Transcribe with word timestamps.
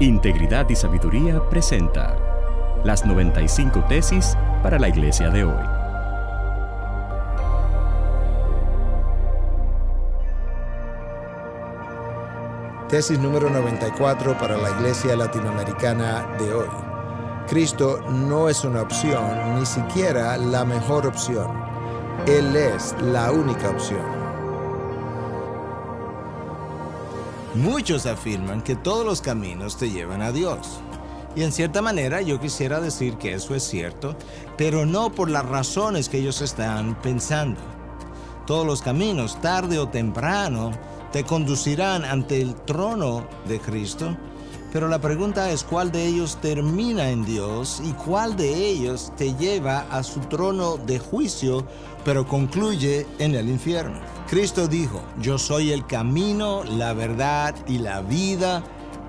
Integridad 0.00 0.68
y 0.68 0.74
Sabiduría 0.74 1.40
presenta 1.48 2.16
las 2.82 3.06
95 3.06 3.84
tesis 3.88 4.36
para 4.62 4.78
la 4.78 4.88
iglesia 4.88 5.30
de 5.30 5.44
hoy. 5.44 5.64
Tesis 12.88 13.18
número 13.18 13.48
94 13.48 14.36
para 14.38 14.56
la 14.56 14.70
iglesia 14.70 15.14
latinoamericana 15.14 16.26
de 16.38 16.52
hoy. 16.52 16.68
Cristo 17.48 18.00
no 18.10 18.48
es 18.48 18.64
una 18.64 18.82
opción, 18.82 19.58
ni 19.58 19.64
siquiera 19.64 20.36
la 20.36 20.64
mejor 20.64 21.06
opción. 21.06 21.48
Él 22.26 22.56
es 22.56 22.94
la 23.00 23.30
única 23.30 23.70
opción. 23.70 24.21
Muchos 27.54 28.06
afirman 28.06 28.62
que 28.62 28.76
todos 28.76 29.04
los 29.04 29.20
caminos 29.20 29.76
te 29.76 29.90
llevan 29.90 30.22
a 30.22 30.32
Dios. 30.32 30.80
Y 31.36 31.42
en 31.42 31.52
cierta 31.52 31.82
manera 31.82 32.22
yo 32.22 32.40
quisiera 32.40 32.80
decir 32.80 33.18
que 33.18 33.34
eso 33.34 33.54
es 33.54 33.62
cierto, 33.62 34.16
pero 34.56 34.86
no 34.86 35.12
por 35.12 35.28
las 35.28 35.44
razones 35.44 36.08
que 36.08 36.18
ellos 36.18 36.40
están 36.40 37.00
pensando. 37.02 37.60
Todos 38.46 38.66
los 38.66 38.80
caminos, 38.80 39.38
tarde 39.42 39.78
o 39.78 39.88
temprano, 39.88 40.70
te 41.12 41.24
conducirán 41.24 42.06
ante 42.06 42.40
el 42.40 42.54
trono 42.54 43.26
de 43.46 43.60
Cristo, 43.60 44.16
pero 44.72 44.88
la 44.88 44.98
pregunta 44.98 45.50
es 45.50 45.64
cuál 45.64 45.92
de 45.92 46.06
ellos 46.06 46.38
termina 46.40 47.10
en 47.10 47.26
Dios 47.26 47.82
y 47.84 47.92
cuál 47.92 48.36
de 48.36 48.70
ellos 48.70 49.12
te 49.18 49.34
lleva 49.34 49.80
a 49.90 50.02
su 50.02 50.20
trono 50.20 50.78
de 50.78 50.98
juicio, 50.98 51.66
pero 52.06 52.26
concluye 52.26 53.06
en 53.18 53.34
el 53.34 53.50
infierno. 53.50 54.00
Cristo 54.28 54.66
dijo, 54.66 55.02
yo 55.20 55.36
soy 55.36 55.72
el 55.72 55.86
camino, 55.86 56.64
la 56.64 56.94
verdad 56.94 57.54
y 57.68 57.78
la 57.78 58.00
vida. 58.00 58.64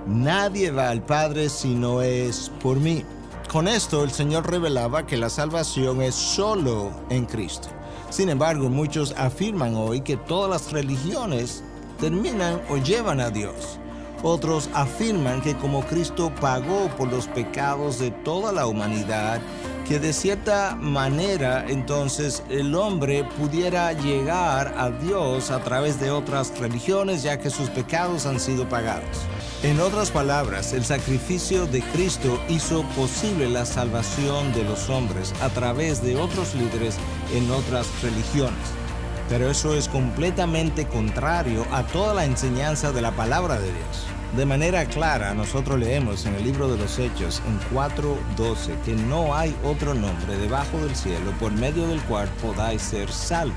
Nadie 0.06 0.70
va 0.70 0.90
al 0.90 1.02
Padre 1.02 1.48
si 1.48 1.74
no 1.74 2.02
es 2.02 2.52
por 2.62 2.78
mí. 2.78 3.06
Con 3.50 3.70
esto 3.70 4.04
el 4.04 4.12
Señor 4.12 4.50
revelaba 4.52 5.06
que 5.06 5.16
la 5.16 5.30
salvación 5.30 6.02
es 6.02 6.14
solo 6.14 6.92
en 7.10 7.26
Cristo. 7.26 7.70
Sin 8.10 8.28
embargo, 8.28 8.70
muchos 8.70 9.16
afirman 9.18 9.76
hoy 9.76 10.02
que 10.02 10.18
todas 10.18 10.50
las 10.50 10.74
religiones 10.74 11.64
terminan 12.00 12.62
o 12.70 12.76
llevan 12.78 13.22
a 13.22 13.30
Dios. 13.30 13.80
Otros 14.24 14.70
afirman 14.74 15.42
que 15.42 15.56
como 15.56 15.82
Cristo 15.82 16.32
pagó 16.40 16.88
por 16.98 17.12
los 17.12 17.28
pecados 17.28 18.00
de 18.00 18.10
toda 18.10 18.54
la 18.54 18.68
humanidad, 18.68 19.42
que 19.86 20.00
de 20.00 20.14
cierta 20.14 20.78
manera 20.80 21.66
entonces 21.68 22.42
el 22.50 22.74
hombre 22.74 23.26
pudiera 23.38 23.92
llegar 23.92 24.76
a 24.78 24.90
Dios 24.90 25.52
a 25.52 25.60
través 25.60 26.00
de 26.00 26.10
otras 26.10 26.58
religiones 26.58 27.22
ya 27.22 27.38
que 27.38 27.50
sus 27.50 27.70
pecados 27.70 28.26
han 28.26 28.40
sido 28.40 28.68
pagados. 28.70 29.28
En 29.62 29.82
otras 29.82 30.10
palabras, 30.10 30.72
el 30.72 30.86
sacrificio 30.86 31.66
de 31.66 31.82
Cristo 31.82 32.40
hizo 32.48 32.84
posible 32.96 33.50
la 33.50 33.66
salvación 33.66 34.54
de 34.54 34.64
los 34.64 34.90
hombres 34.90 35.34
a 35.42 35.50
través 35.50 36.02
de 36.02 36.16
otros 36.16 36.56
líderes 36.56 36.96
en 37.34 37.52
otras 37.52 37.88
religiones. 38.02 38.83
Pero 39.30 39.50
eso 39.50 39.74
es 39.74 39.88
completamente 39.88 40.86
contrario 40.86 41.66
a 41.72 41.84
toda 41.84 42.14
la 42.14 42.26
enseñanza 42.26 42.92
de 42.92 43.02
la 43.02 43.12
palabra 43.12 43.60
de 43.60 43.72
Dios. 43.72 44.08
De 44.36 44.46
manera 44.48 44.86
clara, 44.86 45.36
nosotros 45.36 45.80
leemos 45.80 46.26
en 46.26 46.34
el 46.34 46.44
libro 46.44 46.68
de 46.68 46.78
los 46.78 46.98
Hechos, 46.98 47.40
en 47.48 47.60
4.12, 47.78 48.82
que 48.84 48.96
no 48.96 49.36
hay 49.36 49.56
otro 49.64 49.94
nombre 49.94 50.36
debajo 50.38 50.80
del 50.80 50.96
cielo 50.96 51.32
por 51.40 51.52
medio 51.52 51.88
del 51.88 52.02
cual 52.04 52.28
podáis 52.42 52.82
ser 52.82 53.12
salvos. 53.12 53.56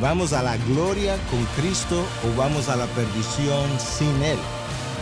¿Vamos 0.00 0.32
a 0.32 0.42
la 0.42 0.56
gloria 0.58 1.16
con 1.28 1.44
Cristo 1.56 2.04
o 2.24 2.36
vamos 2.38 2.68
a 2.68 2.76
la 2.76 2.86
perdición 2.86 3.68
sin 3.78 4.22
Él? 4.22 4.38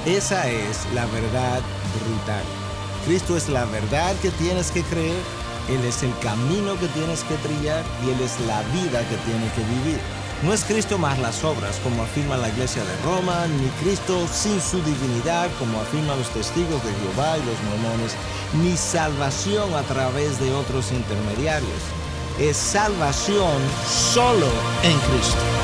Esa 0.06 0.48
es 0.50 0.86
la 0.95 1.05
verdad 1.06 1.61
brutal. 2.02 2.45
Cristo 3.05 3.36
es 3.36 3.50
la 3.50 3.67
verdad 3.67 4.14
que 4.22 4.30
tienes 4.30 4.70
que 4.70 4.83
creer, 4.83 5.20
Él 5.69 5.84
es 5.84 6.03
el 6.03 6.16
camino 6.19 6.78
que 6.78 6.89
tienes 6.89 7.22
que 7.25 7.34
trillar 7.36 7.84
y 8.05 8.11
Él 8.11 8.20
es 8.20 8.40
la 8.46 8.62
vida 8.73 9.01
que 9.08 9.17
tienes 9.27 9.52
que 9.52 9.62
vivir. 9.62 10.01
No 10.42 10.55
es 10.55 10.64
Cristo 10.64 10.96
más 10.96 11.18
las 11.18 11.45
obras, 11.45 11.79
como 11.83 12.02
afirma 12.02 12.39
la 12.39 12.48
iglesia 12.48 12.83
de 12.83 12.96
Roma, 13.05 13.46
ni 13.46 13.68
Cristo 13.83 14.27
sin 14.33 14.58
su 14.61 14.83
divinidad, 14.83 15.51
como 15.58 15.79
afirman 15.80 16.18
los 16.18 16.30
testigos 16.30 16.83
de 16.83 16.95
Jehová 16.95 17.36
y 17.36 17.45
los 17.45 17.61
mormones, 17.68 18.14
ni 18.55 18.74
salvación 18.74 19.74
a 19.74 19.83
través 19.83 20.40
de 20.40 20.51
otros 20.55 20.92
intermediarios. 20.92 21.83
Es 22.39 22.56
salvación 22.56 23.58
solo 23.86 24.46
en 24.83 24.98
Cristo. 24.98 25.60